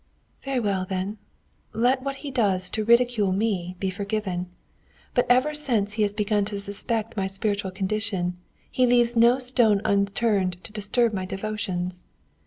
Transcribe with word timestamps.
"Very 0.41 0.59
well, 0.59 0.83
then. 0.83 1.19
Let 1.73 2.01
what 2.01 2.15
he 2.25 2.31
does 2.31 2.71
to 2.71 2.83
ridicule 2.83 3.31
me 3.31 3.75
be 3.79 3.91
forgiven. 3.91 4.47
But 5.13 5.27
ever 5.29 5.53
since 5.53 5.93
he 5.93 6.01
has 6.01 6.11
begun 6.11 6.43
to 6.45 6.59
suspect 6.59 7.15
my 7.15 7.27
spiritual 7.27 7.69
condition, 7.69 8.37
he 8.71 8.87
leaves 8.87 9.15
no 9.15 9.37
stone 9.37 9.79
unturned 9.85 10.57
to 10.63 10.71
disturb 10.73 11.13
my 11.13 11.25
devotions. 11.27 12.01